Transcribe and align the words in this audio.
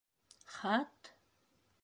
Хат?! 0.55 1.13